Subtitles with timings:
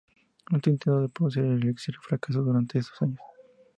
[0.47, 3.21] Otro intento de producir el elixir fracasó durante esos años.